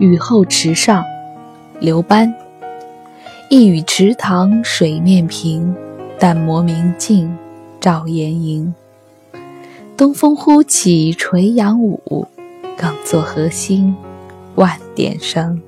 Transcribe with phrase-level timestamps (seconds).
[0.00, 1.04] 雨后池上，
[1.78, 2.34] 刘班。
[3.50, 5.76] 一语池塘水面平，
[6.18, 7.36] 淡泊明镜
[7.78, 8.74] 照岩营。
[9.98, 12.26] 东风忽起垂杨舞，
[12.78, 13.94] 更作荷心
[14.54, 15.60] 万点声。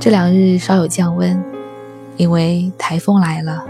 [0.00, 1.40] 这两日稍有降温，
[2.16, 3.64] 因为台风来了。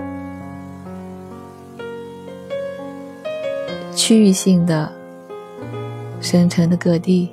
[3.95, 4.91] 区域性的，
[6.21, 7.31] 省城的各地，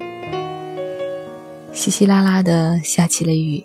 [1.71, 3.63] 稀稀拉拉的下起了雨。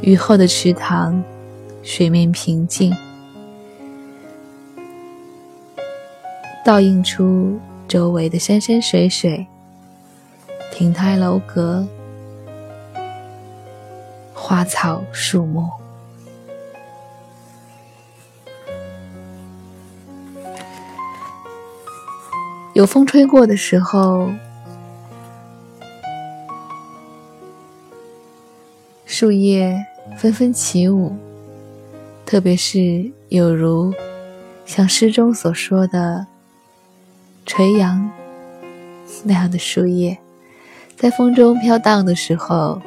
[0.00, 1.22] 雨后的池塘，
[1.82, 2.94] 水面平静，
[6.64, 7.58] 倒映出
[7.88, 9.46] 周围的山山水水、
[10.72, 11.86] 亭台楼阁。
[14.32, 15.70] 花草树木，
[22.74, 24.28] 有风吹过的时候，
[29.06, 29.86] 树叶
[30.18, 31.16] 纷纷起舞，
[32.26, 33.94] 特别是有如
[34.66, 36.26] 像诗中所说的
[37.46, 38.10] 垂杨
[39.22, 40.18] 那样的树叶，
[40.96, 42.82] 在风中飘荡的时候。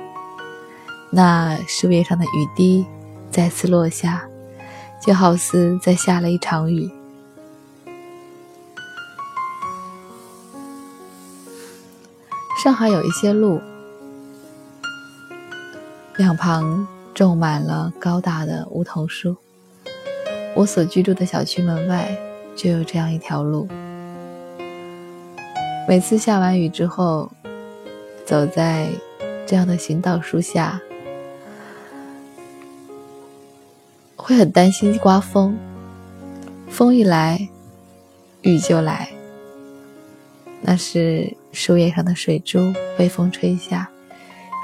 [1.10, 2.86] 那树叶上的雨滴
[3.32, 4.28] 再次落下，
[5.02, 6.92] 就好似在下了一场雨。
[12.68, 13.62] 上海有一些路，
[16.18, 19.38] 两旁种满了高大的梧桐树。
[20.54, 22.14] 我所居住的小区门外
[22.58, 23.70] 就有这样一条路。
[25.88, 27.32] 每次下完雨之后，
[28.26, 28.90] 走在
[29.46, 30.82] 这样的行道树下。
[34.18, 35.58] 会很担心刮风，
[36.68, 37.48] 风一来，
[38.42, 39.10] 雨就来。
[40.60, 43.90] 那是树叶上的水珠被风吹下，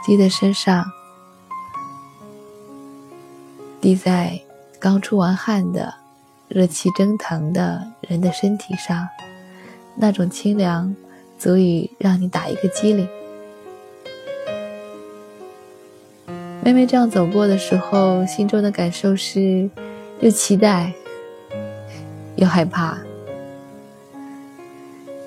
[0.06, 0.86] 滴在身上，
[3.82, 4.40] 滴在
[4.80, 5.92] 刚出完汗的、
[6.48, 9.08] 热气蒸腾的人的身体上，
[9.96, 10.96] 那种清凉，
[11.40, 13.10] 足以让你打一个激灵。
[16.64, 19.68] 妹妹这样走过的时候，心中的感受是
[20.20, 20.94] 又期待
[22.36, 23.00] 又害怕，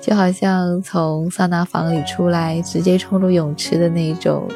[0.07, 4.47] 就好像从桑拿房里出来直接冲入泳池的那种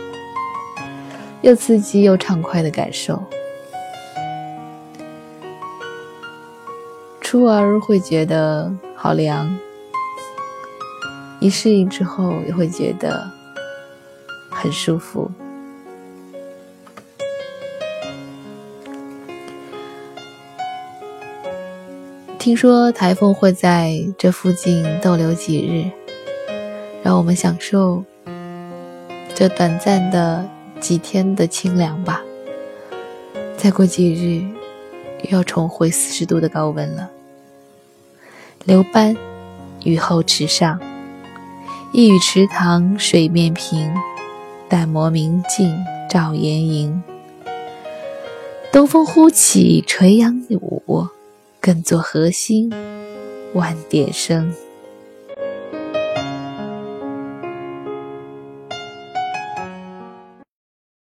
[1.41, 3.21] 又刺激又畅快的感受。
[7.19, 9.53] 初儿会觉得好凉，
[11.41, 13.29] 一适应之后也会觉得
[14.49, 15.29] 很舒服。
[22.41, 25.85] 听说台风会在这附近逗留几日，
[27.03, 28.03] 让我们享受
[29.35, 32.23] 这短暂的几天的清凉吧。
[33.57, 34.41] 再过几日，
[35.25, 37.11] 又要重回四十度的高温了。
[38.65, 39.15] 刘班，
[39.83, 40.81] 雨后池上，
[41.93, 43.93] 一语池塘水面平，
[44.67, 45.77] 淡泊明镜
[46.09, 47.03] 照岩营。
[48.71, 51.05] 东风忽起垂杨舞。
[51.61, 52.71] 更作核心，
[53.53, 54.51] 万点声。